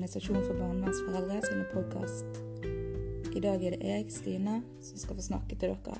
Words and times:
Organisasjon 0.00 0.44
for 0.46 0.54
barnevernsforeldre 0.54 1.42
sine 1.44 1.64
podkast. 1.74 2.24
I 3.36 3.40
dag 3.40 3.64
er 3.64 3.74
det 3.74 3.84
jeg, 3.84 4.04
Stine, 4.08 4.54
som 4.80 4.96
skal 4.96 5.18
få 5.18 5.24
snakke 5.26 5.58
til 5.60 5.74
dere. 5.74 5.98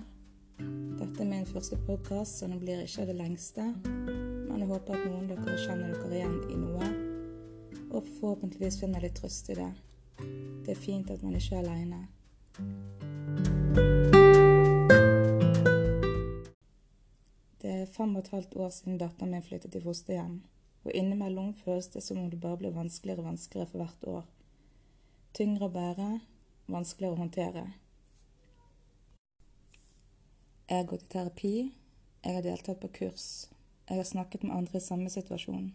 Dette 0.96 1.20
er 1.20 1.26
min 1.28 1.44
første 1.44 1.76
podkast, 1.84 2.38
så 2.38 2.46
den 2.48 2.62
blir 2.62 2.80
ikke 2.80 3.04
det 3.10 3.18
lengste. 3.18 3.66
Men 3.84 4.62
jeg 4.62 4.70
håper 4.70 4.96
at 4.96 5.04
noen 5.04 5.26
av 5.28 5.42
dere 5.44 5.58
kjenner 5.60 5.92
dere 5.92 6.16
igjen 6.16 6.38
i 6.48 6.56
noe, 6.62 6.88
og 7.90 8.08
forhåpentligvis 8.22 8.78
finner 8.80 9.04
litt 9.04 9.20
trøst 9.20 9.52
i 9.52 9.58
det. 9.58 9.68
Det 10.64 10.72
er 10.72 10.80
fint 10.80 11.12
at 11.12 11.20
man 11.26 11.36
ikke 11.36 11.58
er 11.58 11.68
aleine. 11.68 12.00
Det 17.60 17.76
er 17.82 17.92
fem 17.98 18.16
og 18.16 18.24
et 18.24 18.32
halvt 18.32 18.56
år 18.64 18.72
siden 18.78 18.96
datteren 19.04 19.36
min 19.36 19.44
flyttet 19.44 19.76
i 19.76 19.84
fosterhjem 19.84 20.40
og 20.84 20.92
innimellom 20.96 21.52
føles 21.64 21.90
det 21.92 22.02
som 22.04 22.18
om 22.18 22.30
det 22.30 22.40
bare 22.40 22.60
blir 22.60 22.76
vanskeligere 22.76 23.22
og 23.22 23.30
vanskeligere 23.32 23.70
for 23.70 23.82
hvert 23.82 24.06
år. 24.14 24.28
Tyngre 25.36 25.68
å 25.68 25.74
bære, 25.74 26.08
vanskeligere 26.70 27.16
å 27.16 27.20
håndtere. 27.20 27.64
Jeg 30.70 30.78
har 30.78 30.88
gått 30.92 31.04
i 31.08 31.12
terapi, 31.12 31.56
jeg 32.22 32.36
har 32.36 32.46
deltatt 32.46 32.80
på 32.80 32.92
kurs, 33.00 33.26
jeg 33.88 33.98
har 33.98 34.06
snakket 34.06 34.46
med 34.46 34.54
andre 34.56 34.78
i 34.78 34.84
samme 34.84 35.10
situasjon. 35.10 35.72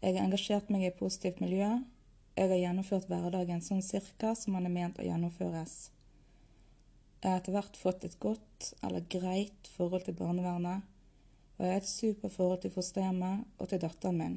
Jeg 0.00 0.14
har 0.16 0.24
engasjert 0.24 0.70
meg 0.72 0.84
i 0.84 0.88
et 0.88 0.98
positivt 0.98 1.42
miljø, 1.44 1.68
jeg 2.38 2.50
har 2.52 2.60
gjennomført 2.62 3.08
hverdagen 3.10 3.60
sånn 3.66 3.82
cirka 3.82 4.32
som 4.38 4.54
man 4.54 4.66
er 4.68 4.74
ment 4.74 5.00
å 5.02 5.06
gjennomføres. 5.06 5.90
Jeg 7.18 7.32
har 7.32 7.40
etter 7.40 7.56
hvert 7.56 7.76
fått 7.76 8.04
et 8.06 8.14
godt, 8.22 8.72
eller 8.86 9.06
greit, 9.10 9.70
forhold 9.74 10.06
til 10.06 10.14
barnevernet, 10.20 10.86
og 11.58 11.64
jeg 11.66 11.72
har 11.72 11.80
et 11.82 11.88
super 11.90 12.30
forhold 12.30 12.60
til 12.62 12.70
fosterhjemmet 12.70 13.44
og 13.58 13.68
til 13.68 13.80
datteren 13.82 14.18
min. 14.18 14.36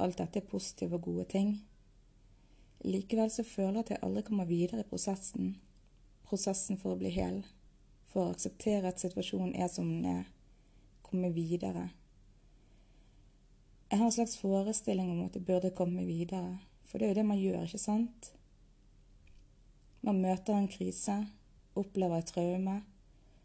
Alt 0.00 0.18
dette 0.18 0.40
er 0.40 0.48
positive 0.48 0.96
og 0.96 1.04
gode 1.04 1.24
ting. 1.28 1.50
Likevel 2.84 3.30
så 3.30 3.44
føler 3.44 3.82
jeg 3.82 3.84
at 3.84 3.90
jeg 3.90 4.02
aldri 4.02 4.22
kommer 4.26 4.48
videre 4.48 4.80
i 4.80 4.88
prosessen. 4.88 5.56
Prosessen 6.24 6.78
for 6.80 6.94
å 6.94 6.98
bli 6.98 7.12
hel. 7.12 7.42
For 8.08 8.24
å 8.24 8.32
akseptere 8.32 8.88
at 8.88 9.02
situasjonen 9.02 9.52
er 9.54 9.68
som 9.68 9.90
den 9.90 10.06
er. 10.08 10.30
Komme 11.04 11.28
videre. 11.36 11.90
Jeg 13.90 14.00
har 14.00 14.08
en 14.08 14.14
slags 14.16 14.38
forestilling 14.40 15.10
om 15.12 15.26
at 15.26 15.36
jeg 15.36 15.44
burde 15.44 15.74
komme 15.76 16.06
videre. 16.08 16.56
For 16.88 16.96
det 16.96 17.06
er 17.06 17.12
jo 17.12 17.18
det 17.20 17.26
man 17.28 17.40
gjør, 17.40 17.66
ikke 17.68 17.82
sant? 17.82 18.30
Man 20.00 20.22
møter 20.24 20.56
en 20.56 20.70
krise, 20.72 21.18
opplever 21.78 22.18
et 22.18 22.32
traume, 22.32 22.78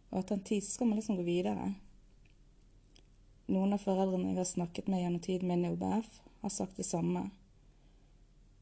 og 0.09 0.21
etter 0.21 0.39
en 0.39 0.47
tid 0.47 0.63
så 0.63 0.71
skal 0.71 0.89
man 0.89 0.97
liksom 0.97 1.19
gå 1.19 1.27
videre. 1.27 1.67
Noen 3.47 3.73
av 3.73 3.79
foreldrene 3.79 4.33
jeg 4.33 4.41
har 4.41 4.49
snakket 4.49 4.89
med 4.91 5.01
gjennom 5.01 5.23
tiden 5.23 5.47
min 5.47 5.65
i 5.65 5.69
OBF, 5.71 6.09
har 6.41 6.51
sagt 6.51 6.75
det 6.75 6.83
samme. 6.83 7.29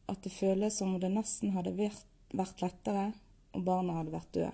At 0.05 0.21
det 0.21 0.29
føles 0.29 0.77
som 0.77 0.93
om 0.93 0.99
det 1.01 1.09
nesten 1.09 1.55
hadde 1.55 1.73
vært 1.73 2.61
lettere 2.61 3.07
om 3.57 3.65
barna 3.65 3.97
hadde 3.97 4.13
vært 4.13 4.33
døde. 4.37 4.51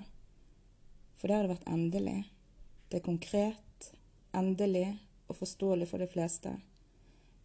For 1.19 1.27
det 1.27 1.35
hadde 1.35 1.51
vært 1.51 1.67
endelig. 1.67 2.21
Det 2.87 3.01
er 3.01 3.05
konkret, 3.05 3.91
endelig 4.31 4.87
og 5.27 5.35
forståelig 5.41 5.89
for 5.91 5.99
de 5.99 6.07
fleste. 6.11 6.53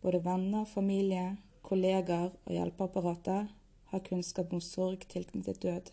Både 0.03 0.23
venner, 0.23 0.65
familie, 0.71 1.37
kollegaer 1.67 2.31
og 2.31 2.53
hjelpeapparatet 2.55 3.51
har 3.91 4.05
kunnskap 4.07 4.55
om 4.55 4.63
sorg 4.63 5.09
tilknyttet 5.11 5.59
død. 5.63 5.91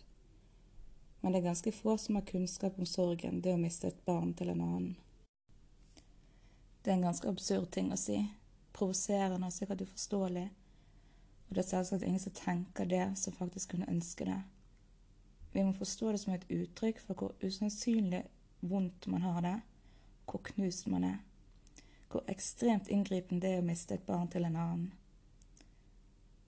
Men 1.20 1.32
det 1.32 1.40
er 1.42 1.48
ganske 1.48 1.72
få 1.74 1.96
som 1.98 2.20
har 2.20 2.28
kunnskap 2.28 2.78
om 2.78 2.86
sorgen 2.86 3.42
det 3.42 3.54
å 3.56 3.58
miste 3.58 3.90
et 3.90 4.04
barn 4.06 4.30
til 4.38 4.54
en 4.54 4.62
annen. 4.62 4.94
Det 6.84 6.90
er 6.90 6.94
en 6.94 7.02
ganske 7.02 7.28
absurd 7.28 7.70
ting 7.72 7.92
å 7.92 7.96
si. 7.96 8.18
Provoserende 8.76 9.48
og 9.48 9.52
sikkert 9.56 9.86
uforståelig. 9.86 10.44
Og 11.48 11.54
det 11.56 11.62
er 11.62 11.68
selvsagt 11.68 12.04
ingen 12.04 12.20
som 12.20 12.34
tenker 12.36 12.88
det, 12.90 13.06
som 13.16 13.32
faktisk 13.32 13.70
kunne 13.72 13.88
ønske 13.88 14.26
det. 14.28 14.40
Vi 15.54 15.64
må 15.64 15.72
forstå 15.72 16.12
det 16.12 16.20
som 16.20 16.34
et 16.34 16.44
uttrykk 16.50 17.00
for 17.00 17.16
hvor 17.16 17.32
usannsynlig 17.40 18.24
vondt 18.60 19.06
man 19.06 19.24
har 19.24 19.40
det, 19.40 19.54
hvor 20.28 20.42
knust 20.50 20.86
man 20.92 21.08
er. 21.08 21.18
Hvor 22.10 22.24
ekstremt 22.28 22.92
inngripende 22.92 23.40
det 23.46 23.54
er 23.54 23.64
å 23.64 23.66
miste 23.66 23.96
et 23.96 24.06
barn 24.06 24.28
til 24.28 24.44
en 24.44 24.56
annen. 24.56 24.92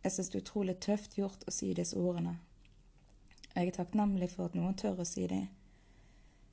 Jeg 0.04 0.12
synes 0.12 0.28
det 0.28 0.38
er 0.38 0.44
utrolig 0.44 0.78
tøft 0.84 1.16
gjort 1.16 1.48
å 1.48 1.54
si 1.54 1.72
disse 1.74 1.96
ordene. 1.96 2.36
Jeg 3.54 3.70
er 3.70 3.78
takknemlig 3.78 4.34
for 4.34 4.50
at 4.50 4.58
noen 4.58 4.76
tør 4.76 5.00
å 5.00 5.08
si 5.08 5.24
dem 5.30 5.48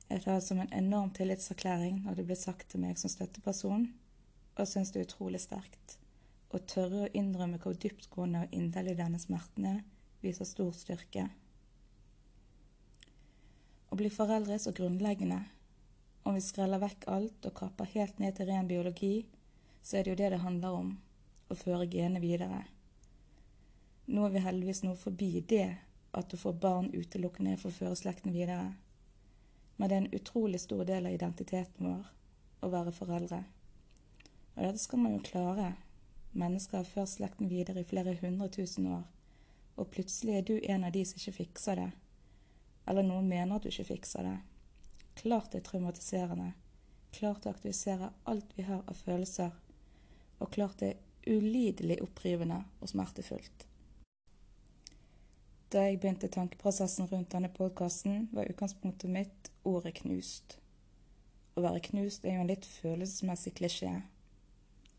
jeg 0.08 0.22
tar 0.22 0.38
det 0.38 0.46
som 0.46 0.60
en 0.60 0.72
enorm 0.72 1.10
tillitserklæring 1.16 2.02
når 2.04 2.18
det 2.18 2.26
blir 2.28 2.38
sagt 2.38 2.68
til 2.70 2.82
meg 2.84 2.98
som 3.00 3.12
støtteperson, 3.12 3.86
og 4.54 4.68
syns 4.68 4.92
det 4.92 5.00
er 5.00 5.08
utrolig 5.08 5.40
sterkt. 5.42 5.96
Å 6.54 6.60
tørre 6.70 7.06
å 7.06 7.12
innrømme 7.16 7.58
hvor 7.62 7.74
dyptgående 7.74 8.44
og 8.44 8.52
inderlig 8.54 8.94
denne 9.00 9.18
smerten 9.18 9.66
er, 9.66 9.80
viser 10.22 10.46
stor 10.48 10.70
styrke. 10.76 11.26
Å 13.90 13.98
bli 13.98 14.10
foreldre 14.10 14.56
er 14.56 14.62
så 14.62 14.74
grunnleggende. 14.74 15.40
Om 16.24 16.36
vi 16.36 16.44
skreller 16.44 16.82
vekk 16.82 17.08
alt 17.10 17.48
og 17.48 17.56
kapper 17.58 17.90
helt 17.94 18.20
ned 18.22 18.36
til 18.36 18.48
ren 18.48 18.68
biologi, 18.70 19.26
så 19.82 19.98
er 19.98 20.04
det 20.04 20.14
jo 20.14 20.20
det 20.20 20.30
det 20.34 20.44
handler 20.44 20.78
om 20.78 20.94
å 21.50 21.56
føre 21.58 21.88
genene 21.90 22.22
videre. 22.22 22.62
Nå 24.06 24.24
er 24.26 24.32
vi 24.34 24.44
heldigvis 24.44 24.82
noe 24.84 24.98
forbi 25.00 25.44
det 25.48 25.68
at 26.14 26.30
du 26.30 26.38
får 26.40 26.56
barn 26.62 26.90
utelukkende 26.94 27.56
for 27.60 27.70
å 27.70 27.76
føre 27.76 27.98
slekten 27.98 28.34
videre. 28.34 28.72
Men 29.76 29.88
det 29.88 29.96
er 29.96 30.02
en 30.04 30.14
utrolig 30.20 30.60
stor 30.60 30.84
del 30.84 31.06
av 31.06 31.16
identiteten 31.16 31.88
vår 31.88 32.12
å 32.64 32.70
være 32.72 32.94
foreldre. 32.94 33.42
Og 34.54 34.62
dette 34.62 34.82
skal 34.82 35.02
man 35.02 35.16
jo 35.16 35.24
klare. 35.26 35.72
Mennesker 36.34 36.80
har 36.80 36.88
ført 36.88 37.12
slekten 37.12 37.50
videre 37.50 37.82
i 37.82 37.88
flere 37.88 38.16
hundre 38.20 38.48
tusen 38.50 38.86
år, 38.90 39.04
og 39.78 39.90
plutselig 39.94 40.38
er 40.38 40.46
du 40.46 40.54
en 40.62 40.86
av 40.86 40.94
de 40.94 41.04
som 41.06 41.18
ikke 41.18 41.38
fikser 41.44 41.78
det. 41.78 41.90
Eller 42.90 43.06
noen 43.06 43.28
mener 43.28 43.56
at 43.56 43.64
du 43.64 43.70
ikke 43.70 43.92
fikser 43.94 44.26
det. 44.26 44.38
Klart 45.18 45.52
det 45.52 45.62
er 45.62 45.68
traumatiserende. 45.68 46.52
Klart 47.14 47.44
det 47.44 47.54
aktiviserer 47.54 48.10
alt 48.30 48.56
vi 48.56 48.66
har 48.66 48.82
av 48.90 48.98
følelser. 48.98 49.54
Og 50.42 50.50
klart 50.52 50.82
det 50.82 50.90
er 50.94 51.36
ulidelig 51.38 52.00
opprivende 52.02 52.64
og 52.80 52.90
smertefullt. 52.90 53.66
Da 55.72 55.84
jeg 55.86 56.00
begynte 56.00 56.28
tankeprosessen 56.28 57.08
rundt 57.10 57.32
denne 57.32 57.50
podkasten, 57.52 58.28
var 58.32 58.50
utgangspunktet 58.50 59.10
mitt 59.10 59.50
ordet 59.64 59.94
knust. 60.00 60.58
Å 61.54 61.62
være 61.62 61.82
knust 61.88 62.24
er 62.26 62.36
jo 62.36 62.42
en 62.44 62.50
litt 62.50 62.66
følelsesmessig 62.66 63.54
klisjé. 63.58 63.92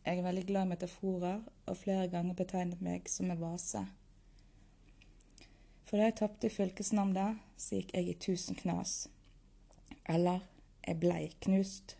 Jeg 0.05 0.19
er 0.19 0.25
veldig 0.25 0.45
glad 0.47 0.67
i 0.67 0.71
metaforer, 0.75 1.39
og 1.65 1.77
flere 1.81 2.07
ganger 2.13 2.37
betegnet 2.37 2.81
meg 2.85 3.09
som 3.09 3.31
en 3.31 3.41
vase. 3.41 3.81
For 5.85 5.97
da 5.97 6.07
jeg 6.07 6.17
tapte 6.21 6.47
i 6.47 6.53
fylkesnemnda, 6.53 7.27
så 7.57 7.79
gikk 7.79 7.93
jeg 7.97 8.09
i 8.09 8.17
tusen 8.27 8.57
knas. 8.57 8.95
Eller 10.09 10.45
jeg 10.85 11.01
blei 11.01 11.27
knust. 11.45 11.97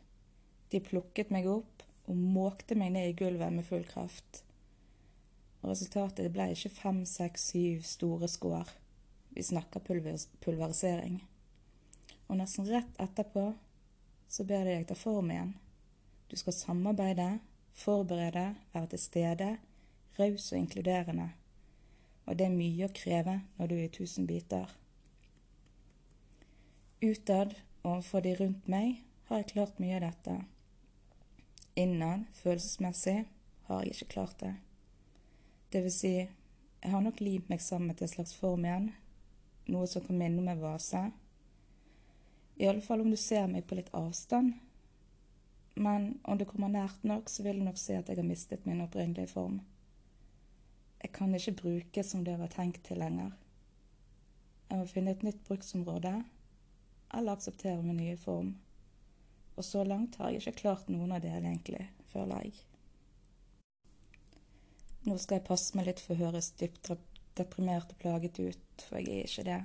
De 0.72 0.82
plukket 0.82 1.34
meg 1.34 1.50
opp 1.50 1.84
og 2.06 2.18
måkte 2.18 2.78
meg 2.78 2.94
ned 2.96 3.12
i 3.12 3.18
gulvet 3.18 3.53
med 3.53 3.66
full 3.68 3.86
kraft. 3.90 4.44
Og 5.66 5.72
resultatet 5.72 6.30
ble 6.30 6.52
ikke 6.53 6.70
fem, 6.70 7.00
seks, 7.09 7.48
syv 7.50 7.80
store 7.90 8.28
skår. 8.30 8.70
Vi 9.34 9.42
snakker 9.44 9.81
pulverisering. 9.81 11.16
Og 12.30 12.38
nesten 12.38 12.68
rett 12.70 13.00
etterpå 13.02 13.48
så 14.30 14.46
ber 14.46 14.62
de 14.62 14.76
deg 14.76 14.86
ta 14.86 14.94
form 14.94 15.31
igjen. 15.34 15.56
Du 16.30 16.36
skal 16.38 16.53
samarbeide, 16.53 17.40
forberede, 17.74 18.44
være 18.76 18.92
til 18.94 19.02
stede, 19.02 19.48
raus 20.20 20.52
og 20.52 20.59
inkluderende. 20.59 21.31
Og 22.30 22.38
det 22.38 22.46
er 22.46 22.53
mye 22.59 22.86
å 22.86 22.94
kreve 23.02 23.40
når 23.58 23.72
du 23.72 23.76
er 23.80 23.88
i 23.88 23.94
tusen 23.97 24.30
biter. 24.30 24.70
Utad 27.02 27.58
overfor 27.82 28.22
de 28.22 28.35
rundt 28.38 28.70
meg 28.70 29.02
har 29.32 29.41
jeg 29.41 29.50
klart 29.56 29.82
mye 29.82 29.97
av 29.97 30.06
dette. 30.11 30.38
Innad, 31.73 32.29
følelsesmessig, 32.38 33.26
har 33.66 33.82
jeg 33.82 33.97
ikke 33.97 34.14
klart 34.14 34.38
det. 34.46 34.53
Det 35.72 35.82
vil 35.84 35.94
si, 35.94 36.16
jeg 36.82 36.91
har 36.91 37.02
nok 37.02 37.22
limt 37.23 37.50
meg 37.50 37.62
sammen 37.64 37.96
til 37.96 38.08
en 38.08 38.16
slags 38.16 38.35
form 38.38 38.66
igjen, 38.66 38.90
noe 39.72 39.88
som 39.90 40.03
kan 40.06 40.17
minne 40.20 40.41
om 40.41 40.50
en 40.52 40.62
vase 40.62 41.08
i 42.56 42.67
alle 42.67 42.82
fall 42.82 43.02
om 43.02 43.12
du 43.12 43.17
ser 43.17 43.47
meg 43.52 43.67
på 43.67 43.76
litt 43.76 43.91
avstand. 43.94 44.53
Men 45.76 46.20
om 46.23 46.38
du 46.38 46.46
kommer 46.47 46.72
nært 46.72 47.03
nok, 47.03 47.29
så 47.29 47.44
vil 47.44 47.59
du 47.59 47.66
nok 47.67 47.79
se 47.79 47.97
at 48.00 48.09
jeg 48.09 48.22
har 48.22 48.28
mistet 48.28 48.67
min 48.67 48.84
opprinnelige 48.84 49.34
form. 49.34 49.59
Jeg 51.03 51.12
kan 51.14 51.35
ikke 51.35 51.58
bruke 51.62 52.03
som 52.03 52.23
det 52.23 52.38
var 52.40 52.53
tenkt 52.53 52.85
til 52.88 53.02
lenger. 53.03 53.34
Jeg 54.70 54.79
må 54.79 54.85
finne 54.90 55.11
et 55.11 55.26
nytt 55.28 55.44
bruksområde, 55.46 56.14
eller 57.14 57.35
akseptere 57.35 57.84
min 57.84 58.00
nye 58.00 58.16
form. 58.18 58.56
Og 59.56 59.64
så 59.64 59.84
langt 59.84 60.16
har 60.16 60.32
jeg 60.32 60.41
ikke 60.41 60.61
klart 60.64 60.90
noen 60.90 61.11
av 61.11 61.22
delene, 61.23 61.52
egentlig, 61.52 61.90
føler 62.11 62.47
jeg. 62.47 62.56
Nå 65.05 65.19
skal 65.22 65.37
jeg 65.37 65.46
passe 65.46 65.78
meg 65.78 65.85
litt 65.85 65.99
for 66.02 66.16
å 66.16 66.23
høres 66.25 66.47
dypt 66.57 66.90
deprimert 67.37 67.91
og 67.93 67.99
plaget 68.02 68.40
ut, 68.41 68.85
for 68.87 68.97
jeg 68.97 69.19
er 69.22 69.28
ikke 69.29 69.46
det. 69.46 69.59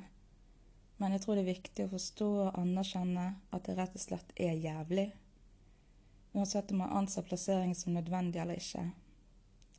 Men 1.00 1.14
jeg 1.14 1.22
tror 1.25 1.38
det 1.38 1.46
er 1.46 1.54
viktig 1.54 1.87
å 1.87 1.92
forstå 1.94 2.28
og 2.42 2.58
anerkjenne 2.60 3.25
at 3.56 3.64
det 3.64 3.76
rett 3.78 3.96
og 3.96 4.02
slett 4.02 4.34
er 4.37 4.58
jævlig. 4.60 5.06
Uansett 6.34 6.75
om 6.75 6.82
man 6.82 6.92
anser 7.00 7.25
plasseringen 7.25 7.78
som 7.78 7.96
nødvendig 7.96 8.42
eller 8.42 8.60
ikke. 8.60 8.84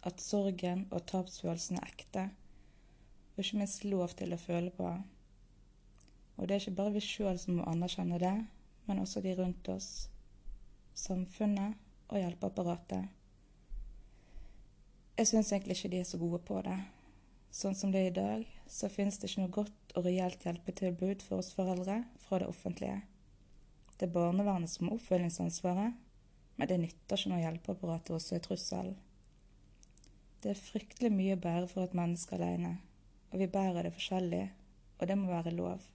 At 0.01 0.23
sorgen 0.23 0.87
og 0.89 1.05
tapsfølelsen 1.11 1.77
er 1.77 1.93
ekte, 1.93 2.25
og 3.35 3.45
ikke 3.45 3.61
minst 3.61 3.85
lov 3.85 4.17
til 4.17 4.33
å 4.33 4.41
føle 4.41 4.73
på. 4.73 4.89
Og 6.41 6.47
det 6.49 6.57
er 6.57 6.63
ikke 6.63 6.77
bare 6.81 6.97
vi 6.97 7.05
sjøl 7.05 7.37
som 7.37 7.59
må 7.59 7.69
anerkjenne 7.69 8.17
det, 8.17 8.33
men 8.89 9.05
også 9.05 9.21
de 9.21 9.37
rundt 9.37 9.69
oss, 9.69 10.09
samfunnet 10.97 11.77
og 12.09 12.17
hjelpeapparatet. 12.17 13.20
Jeg 15.21 15.27
syns 15.29 15.51
egentlig 15.53 15.75
ikke 15.75 15.89
de 15.93 15.97
er 16.01 16.05
så 16.09 16.17
gode 16.17 16.39
på 16.41 16.55
det. 16.65 16.79
Sånn 17.53 17.75
som 17.77 17.91
det 17.93 17.99
er 18.01 18.07
i 18.09 18.13
dag, 18.15 18.45
så 18.65 18.87
finnes 18.89 19.19
det 19.21 19.27
ikke 19.29 19.43
noe 19.43 19.51
godt 19.53 19.91
og 19.99 20.07
reelt 20.07 20.45
hjelpetilbud 20.47 21.21
for 21.21 21.43
oss 21.43 21.51
foreldre 21.53 21.99
fra 22.23 22.39
det 22.41 22.47
offentlige. 22.49 22.95
Det 23.99 24.07
er 24.07 24.15
barnevernet 24.15 24.71
som 24.71 24.87
har 24.87 24.95
oppfølgingsansvaret, 24.95 25.99
men 26.57 26.71
det 26.71 26.79
nytter 26.81 27.21
ikke 27.21 27.33
når 27.35 27.43
hjelpeapparatet 27.43 28.15
også 28.17 28.39
er 28.39 28.41
trussel. 28.47 28.89
Det 30.41 30.55
er 30.55 30.63
fryktelig 30.63 31.13
mye 31.13 31.37
å 31.37 31.43
bære 31.45 31.69
for 31.69 31.85
et 31.85 31.93
menneske 32.01 32.39
alene, 32.39 32.73
og 33.29 33.43
vi 33.43 33.51
bærer 33.59 33.85
det 33.85 33.93
forskjellig, 33.99 34.41
og 34.97 35.05
det 35.05 35.19
må 35.21 35.29
være 35.29 35.53
lov. 35.53 35.85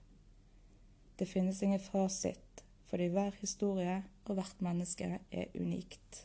Det 1.19 1.27
finnes 1.27 1.59
ingen 1.67 1.83
fasit, 1.83 2.63
fordi 2.87 3.11
hver 3.11 3.35
historie 3.43 3.99
og 4.23 4.39
hvert 4.39 4.63
menneske 4.63 5.17
er 5.19 5.51
unikt. 5.59 6.23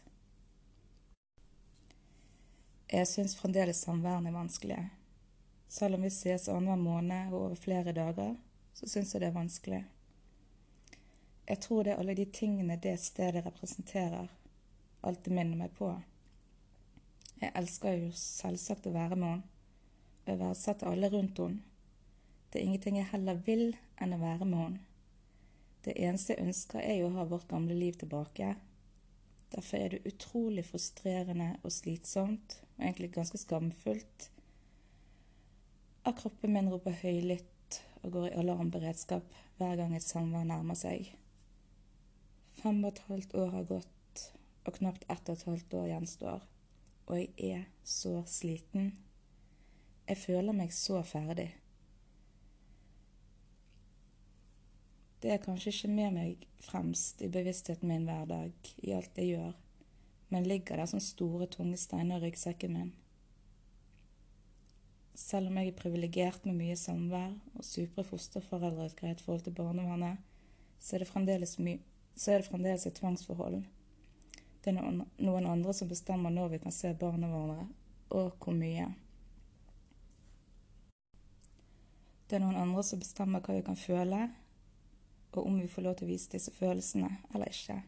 Jeg 2.93 3.09
syns 3.09 3.33
fremdeles 3.37 3.79
samværen 3.87 4.27
er 4.27 4.35
vanskelig. 4.37 4.77
Selv 5.69 5.95
om 5.97 6.03
vi 6.05 6.11
ses 6.13 6.49
annenhver 6.49 6.77
måned 6.77 7.33
og 7.33 7.39
over 7.39 7.55
flere 7.57 7.93
dager, 7.97 8.35
så 8.75 8.89
syns 8.89 9.15
jeg 9.15 9.23
det 9.23 9.29
er 9.31 9.39
vanskelig. 9.39 9.79
Jeg 11.49 11.61
tror 11.65 11.83
det 11.83 11.93
er 11.93 12.03
alle 12.03 12.15
de 12.15 12.27
tingene 12.29 12.77
det 12.77 12.99
stedet 13.01 13.47
representerer, 13.47 14.29
alltid 15.03 15.33
minner 15.33 15.57
meg 15.63 15.73
på. 15.79 15.89
Jeg 17.41 17.55
elsker 17.63 17.97
jo 17.97 18.11
selvsagt 18.13 18.87
å 18.87 18.93
være 18.93 19.17
med 19.17 19.31
henne, 19.31 19.49
og 20.23 20.29
jeg 20.35 20.41
verdsetter 20.43 20.91
alle 20.93 21.11
rundt 21.17 21.41
henne. 21.41 21.65
Det 22.53 22.61
er 22.61 22.67
ingenting 22.69 22.99
jeg 23.01 23.09
heller 23.15 23.41
vil 23.49 23.71
enn 23.97 24.13
å 24.13 24.21
være 24.21 24.51
med 24.51 24.65
henne. 24.67 24.85
Det 25.89 25.97
eneste 25.97 26.37
jeg 26.37 26.45
ønsker, 26.45 26.85
er 26.85 27.01
jo 27.01 27.09
å 27.09 27.17
ha 27.17 27.25
vårt 27.25 27.49
gamle 27.49 27.75
liv 27.75 27.97
tilbake. 28.05 28.53
Derfor 29.53 29.77
er 29.77 29.89
det 29.93 30.07
utrolig 30.09 30.65
frustrerende 30.65 31.57
og 31.63 31.73
slitsomt, 31.73 32.63
og 32.77 32.85
egentlig 32.85 33.13
ganske 33.13 33.39
skamfullt, 33.39 34.31
at 36.05 36.17
kroppen 36.19 36.53
min 36.57 36.71
roper 36.73 36.97
høylytt 37.03 37.79
og 38.03 38.13
går 38.13 38.27
i 38.27 38.39
alarmberedskap 38.41 39.35
hver 39.59 39.77
gang 39.77 39.95
et 39.97 40.03
samvær 40.03 40.45
nærmer 40.49 40.79
seg. 40.79 41.13
Fem 42.63 42.81
og 42.85 42.93
et 42.93 43.05
halvt 43.09 43.37
år 43.39 43.53
har 43.55 43.69
gått, 43.69 44.25
og 44.65 44.77
knapt 44.79 45.07
ett 45.11 45.29
og 45.29 45.37
et 45.37 45.47
halvt 45.51 45.77
år 45.79 45.87
gjenstår. 45.93 46.45
Og 47.07 47.19
jeg 47.19 47.57
er 47.57 47.65
så 47.85 48.23
sliten. 48.27 48.93
Jeg 50.09 50.19
føler 50.19 50.57
meg 50.57 50.73
så 50.75 51.03
ferdig. 51.07 51.51
Det 55.23 55.31
er 55.31 55.39
kanskje 55.39 55.71
ikke 55.71 55.89
med 55.95 56.15
meg 56.17 56.47
fremst 56.67 57.21
i 57.23 57.29
bevisstheten 57.31 57.87
min 57.87 58.09
hver 58.09 58.25
dag, 58.27 58.71
i 58.83 58.91
alt 58.97 59.19
jeg 59.21 59.37
gjør, 59.37 59.53
men 60.35 60.49
ligger 60.51 60.81
der 60.83 60.91
som 60.91 61.03
store, 61.05 61.47
tunge 61.47 61.79
steiner 61.79 62.19
i 62.19 62.27
ryggsekken 62.27 62.75
min. 62.75 62.91
Selv 65.15 65.53
om 65.53 65.61
jeg 65.61 65.71
er 65.71 65.79
privilegert 65.79 66.49
med 66.49 66.59
mye 66.59 66.75
samvær 66.81 67.37
og 67.55 67.69
supre 67.69 68.03
fosterforeldre 68.09 68.89
i 68.89 68.91
et 68.91 68.99
greit 68.99 69.23
forhold 69.23 69.47
til 69.47 69.55
barnevernet, 69.55 70.19
så 70.83 70.97
er 70.97 71.05
det 71.05 71.11
fremdeles, 71.13 71.55
så 71.55 72.33
er 72.33 72.43
det 72.43 72.51
fremdeles 72.51 72.89
et 72.91 72.99
tvangsforhold. 72.99 73.63
Det 74.65 74.75
er 74.75 74.79
noen, 74.81 75.05
noen 75.23 75.47
andre 75.47 75.75
som 75.77 75.91
bestemmer 75.91 76.35
når 76.35 76.57
vi 76.57 76.63
kan 76.67 76.75
se 76.75 76.91
barna 76.99 77.31
våre, 77.31 77.69
og 78.11 78.35
hvor 78.43 78.59
mye. 78.59 78.91
Det 82.27 82.41
er 82.41 82.43
noen 82.43 82.59
andre 82.59 82.83
som 82.83 82.99
bestemmer 82.99 83.45
hva 83.45 83.61
vi 83.61 83.67
kan 83.71 83.79
føle, 83.79 84.27
og 85.33 85.47
om 85.47 85.59
vi 85.61 85.69
får 85.69 85.87
lov 85.87 85.97
til 85.99 86.09
å 86.09 86.13
vise 86.13 86.31
disse 86.33 86.53
følelsene 86.55 87.11
eller 87.35 87.51
ikke. 87.51 87.79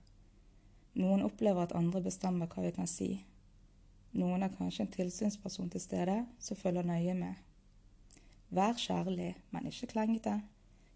Noen 1.00 1.25
opplever 1.26 1.67
at 1.67 1.75
andre 1.76 2.02
bestemmer 2.05 2.50
hva 2.50 2.62
vi 2.64 2.73
kan 2.76 2.88
si. 2.88 3.11
Noen 4.14 4.44
har 4.46 4.55
kanskje 4.55 4.85
en 4.85 4.93
tilsynsperson 4.94 5.70
til 5.73 5.82
stede 5.82 6.20
som 6.38 6.58
følger 6.58 6.87
nøye 6.87 7.17
med. 7.19 7.35
Vær 8.55 8.76
kjærlig, 8.79 9.32
men 9.50 9.67
ikke 9.67 9.91
klengete. 9.91 10.37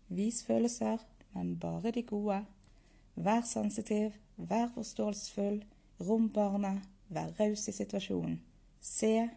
Vis 0.08 0.44
følelser, 0.46 1.02
men 1.34 1.56
bare 1.58 1.90
de 1.90 2.02
gode. 2.06 2.44
Vær 3.14 3.42
sensitiv, 3.42 4.14
vær 4.36 4.70
forståelsesfull, 4.74 5.64
rom 6.00 6.28
barnet, 6.30 6.84
vær 7.08 7.34
raus 7.40 7.66
i 7.68 7.74
situasjonen. 7.74 8.38
Se, 8.80 9.28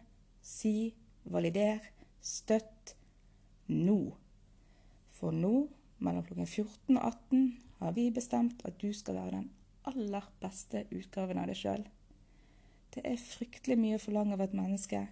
si, 0.42 0.94
valider, 1.24 1.82
støtt. 2.22 2.94
Nå. 3.66 4.14
For 5.10 5.34
nå, 5.34 5.66
mellom 6.04 6.24
klokken 6.26 6.48
14 6.48 6.96
og 6.96 7.02
18, 7.06 7.48
har 7.82 7.96
vi 7.96 8.10
bestemt 8.14 8.62
at 8.68 8.78
du 8.82 8.92
skal 8.94 9.18
være 9.18 9.36
den 9.38 9.50
aller 9.88 10.28
beste 10.42 10.84
utgaven 10.94 11.40
av 11.42 11.48
deg 11.50 11.58
sjøl. 11.58 11.82
Det 12.92 13.02
er 13.08 13.18
fryktelig 13.18 13.78
mye 13.80 13.96
å 13.98 14.02
forlange 14.02 14.36
av 14.36 14.44
et 14.44 14.54
menneske. 14.56 15.06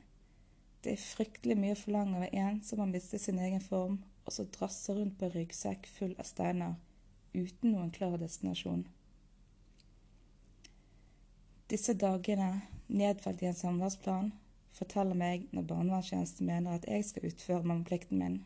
Det 0.85 0.95
er 0.95 1.03
fryktelig 1.03 1.57
mye 1.59 1.75
å 1.77 1.81
forlange 1.81 2.21
av 2.21 2.37
en 2.43 2.61
som 2.65 2.83
har 2.83 2.91
mistet 2.91 3.25
sin 3.25 3.41
egen 3.41 3.63
form, 3.65 3.99
og 4.25 4.35
så 4.37 4.47
drasser 4.53 5.01
rundt 5.01 5.19
på 5.19 5.31
ryggsekk 5.33 5.89
full 5.91 6.15
av 6.19 6.29
steiner, 6.29 6.77
uten 7.35 7.75
noen 7.75 7.91
klar 7.95 8.19
destinasjon. 8.21 8.85
Disse 11.71 11.95
dagene, 11.95 12.63
nedfelt 12.89 13.43
i 13.43 13.49
en 13.51 13.59
samværsplan, 13.59 14.33
forteller 14.75 15.19
meg 15.19 15.45
når 15.55 15.69
barnevernstjenesten 15.71 16.49
mener 16.49 16.77
at 16.77 16.89
jeg 16.89 17.05
skal 17.07 17.29
utføre 17.31 17.67
mammeplikten 17.67 18.19
min. 18.19 18.41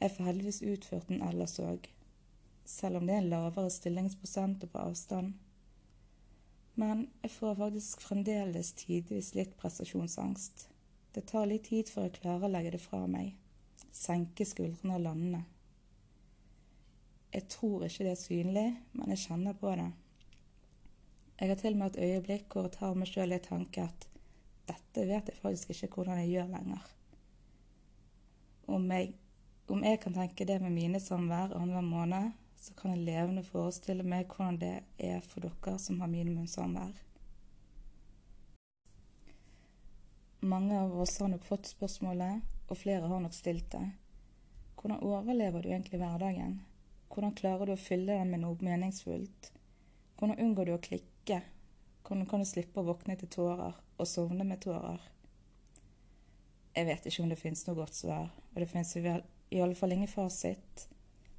Jeg 0.00 0.12
får 0.12 0.28
heldigvis 0.28 0.62
utført 0.62 1.08
den 1.08 1.22
ellers 1.24 1.56
òg, 1.62 1.88
selv 2.68 3.00
om 3.00 3.06
det 3.08 3.16
er 3.16 3.24
en 3.24 3.30
lavere 3.32 3.72
stillingsprosent 3.72 4.66
og 4.66 4.72
på 4.74 4.84
avstand. 4.84 5.34
Men 6.76 7.06
jeg 7.22 7.32
får 7.32 7.54
faktisk 7.62 8.02
fremdeles 8.04 8.72
tidvis 8.76 9.32
litt 9.34 9.56
prestasjonsangst. 9.56 10.66
Det 11.16 11.24
tar 11.30 11.46
litt 11.48 11.70
tid 11.70 11.88
før 11.88 12.10
jeg 12.10 12.18
klarer 12.18 12.44
å 12.44 12.52
legge 12.52 12.74
det 12.74 12.82
fra 12.82 13.06
meg, 13.08 13.32
senke 13.96 14.44
skuldrene 14.44 14.98
og 14.98 15.06
lande. 15.06 15.44
Jeg 17.32 17.48
tror 17.52 17.86
ikke 17.86 18.04
det 18.04 18.12
er 18.12 18.20
synlig, 18.20 18.66
men 18.92 19.14
jeg 19.14 19.22
kjenner 19.24 19.56
på 19.56 19.72
det. 19.80 19.88
Jeg 21.40 21.50
har 21.50 21.58
til 21.60 21.74
og 21.74 21.80
med 21.80 21.96
et 21.96 22.04
øyeblikk 22.04 22.52
hvor 22.52 22.68
jeg 22.68 22.76
tar 22.76 22.94
meg 22.96 23.10
sjøl 23.10 23.36
i 23.36 23.40
tanke 23.44 23.82
at 23.84 24.06
dette 24.68 25.02
vet 25.08 25.28
jeg 25.28 25.40
faktisk 25.40 25.72
ikke 25.72 25.90
hvordan 25.98 26.20
jeg 26.22 26.30
gjør 26.34 26.52
lenger. 26.54 26.86
Om 28.76 28.86
jeg, 28.92 29.10
om 29.70 29.82
jeg 29.84 30.00
kan 30.00 30.14
tenke 30.14 30.46
det 30.46 30.60
med 30.62 30.72
mine 30.72 31.00
samvær 31.02 31.54
annenhver 31.56 31.82
måned, 31.82 32.32
så 32.56 32.74
kan 32.74 32.94
jeg 32.94 33.06
levende 33.06 33.42
forestille 33.46 34.06
meg 34.06 34.30
hvordan 34.30 34.60
det 34.62 34.74
er 34.98 35.20
for 35.26 35.44
dere 35.44 35.76
som 35.82 36.00
har 36.00 36.10
minimumssamvær. 36.10 36.94
Mange 40.46 40.78
av 40.78 40.94
oss 41.00 41.18
har 41.18 41.32
nok 41.32 41.44
fått 41.44 41.66
spørsmålet, 41.66 42.42
og 42.70 42.78
flere 42.78 43.08
har 43.10 43.22
nok 43.22 43.34
stilt 43.34 43.70
det. 43.72 43.84
Hvordan 44.76 45.02
overlever 45.02 45.62
du 45.62 45.70
egentlig 45.72 45.98
hverdagen? 45.98 46.60
Hvordan 47.10 47.34
klarer 47.34 47.66
du 47.66 47.74
å 47.74 47.80
fylle 47.80 48.18
den 48.18 48.30
med 48.30 48.44
noe 48.44 48.58
meningsfullt? 48.62 49.50
Hvordan 50.18 50.38
unngår 50.44 50.68
du 50.68 50.74
å 50.76 50.82
klikke? 50.82 51.40
Hvordan 52.06 52.26
kan 52.30 52.42
du 52.42 52.46
slippe 52.46 52.82
å 52.82 52.86
våkne 52.86 53.16
til 53.18 53.30
tårer 53.32 53.74
og 53.74 54.10
sovne 54.10 54.46
med 54.46 54.62
tårer? 54.62 55.00
Jeg 56.76 56.86
vet 56.90 57.08
ikke 57.08 57.24
om 57.24 57.32
det 57.32 57.40
finnes 57.40 57.64
noe 57.66 57.78
godt 57.80 57.96
svar, 57.96 58.30
og 58.52 58.60
det 58.60 58.68
finnes 58.70 58.92
i 58.98 59.02
alle 59.50 59.74
fall 59.74 59.92
ingen 59.92 60.10
fasit. 60.10 60.88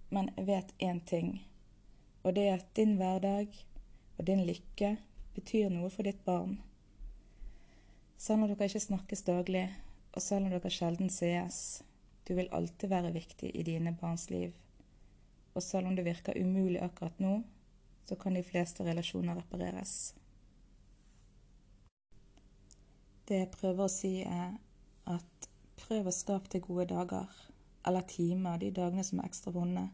Men 0.10 0.30
jeg 0.36 0.46
vet 0.48 0.74
én 0.80 1.00
ting, 1.06 1.34
og 2.24 2.36
det 2.36 2.46
er 2.48 2.62
at 2.62 2.76
din 2.76 2.96
hverdag 3.00 3.52
og 4.18 4.26
din 4.28 4.46
lykke 4.48 4.96
betyr 5.36 5.70
noe 5.74 5.90
for 5.94 6.08
ditt 6.08 6.24
barn. 6.26 6.58
Selv 8.18 8.44
om 8.44 8.50
dere 8.50 8.70
ikke 8.70 8.82
snakkes 8.82 9.26
daglig, 9.28 9.68
og 10.16 10.24
selv 10.24 10.48
om 10.48 10.54
dere 10.56 10.72
sjelden 10.74 11.12
sees, 11.14 11.84
du 12.28 12.34
vil 12.36 12.50
alltid 12.52 12.90
være 12.90 13.14
viktig 13.14 13.52
i 13.54 13.64
dine 13.64 13.94
barns 14.00 14.30
liv. 14.32 14.56
Og 15.54 15.64
selv 15.64 15.88
om 15.88 15.96
det 15.96 16.06
virker 16.08 16.40
umulig 16.40 16.82
akkurat 16.82 17.20
nå, 17.20 17.42
så 18.08 18.16
kan 18.16 18.34
de 18.34 18.44
fleste 18.44 18.84
relasjoner 18.88 19.36
repareres. 19.36 20.16
Det 23.28 23.42
jeg 23.44 23.52
prøver 23.52 23.84
å 23.84 23.92
si, 23.92 24.14
er 24.24 24.56
at 25.12 25.48
prøv 25.78 26.08
å 26.08 26.16
skape 26.16 26.50
til 26.52 26.64
gode 26.64 26.88
dager 26.94 27.32
eller 27.88 28.04
timer 28.08 28.60
de 28.60 28.72
dagene 28.76 29.04
som 29.08 29.22
er 29.22 29.30
ekstra 29.30 29.54
vonde. 29.56 29.88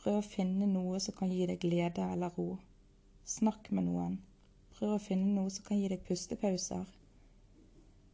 Prøv 0.00 0.20
å 0.20 0.26
finne 0.26 0.68
noe 0.70 1.00
som 1.02 1.16
kan 1.18 1.32
gi 1.32 1.46
deg 1.50 1.58
glede 1.64 2.04
eller 2.14 2.30
ro. 2.38 2.60
Snakk 3.26 3.72
med 3.74 3.88
noen. 3.88 4.20
Prøv 4.76 4.94
å 4.94 5.02
finne 5.02 5.32
noe 5.34 5.50
som 5.50 5.66
kan 5.66 5.80
gi 5.80 5.88
deg 5.90 6.04
pustepauser. 6.06 6.84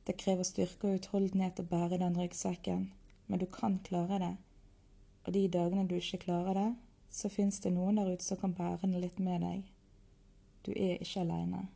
Det 0.07 0.17
krever 0.19 0.47
styrke 0.47 0.88
og 0.88 1.02
utholdenhet 1.02 1.61
å 1.61 1.67
bære 1.69 2.00
den 2.00 2.17
ryggsekken, 2.19 2.88
men 3.26 3.43
du 3.43 3.47
kan 3.47 3.76
klare 3.87 4.19
det. 4.23 4.33
Og 5.26 5.37
de 5.37 5.45
dagene 5.52 5.87
du 5.87 5.95
ikke 5.99 6.25
klarer 6.25 6.59
det, 6.59 6.71
så 7.12 7.29
fins 7.31 7.61
det 7.61 7.75
noen 7.75 8.00
der 8.00 8.11
ute 8.14 8.25
som 8.25 8.41
kan 8.41 8.57
bære 8.57 8.87
den 8.87 8.99
litt 9.05 9.21
med 9.23 9.45
deg. 9.45 9.69
Du 10.64 10.73
er 10.73 10.97
ikke 11.02 11.26
aleine. 11.26 11.67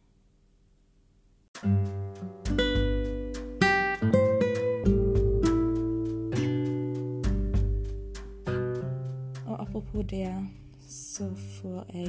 Apropos 9.77 10.03
det, 10.03 10.47
så 10.89 11.35
får 11.35 11.85
jeg 11.93 12.09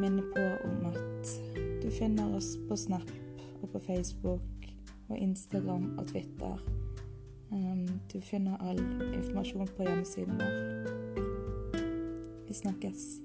minne 0.00 0.22
på 0.22 0.40
om 0.68 0.86
at 0.86 1.28
du 1.82 1.90
finner 1.90 2.36
oss 2.36 2.56
på 2.68 2.76
Snap 2.76 3.10
og 3.62 3.68
på 3.72 3.78
Facebook 3.78 4.40
og 5.08 5.18
Instagram 5.18 5.98
og 5.98 6.06
Twitter. 6.06 6.56
Um, 7.50 8.00
du 8.12 8.20
finner 8.20 8.56
all 8.60 8.80
informasjon 9.14 9.68
på 9.76 9.82
hjemmesiden 9.82 10.40
vår. 10.40 10.52
Vi 12.48 12.54
snakkes. 12.54 13.18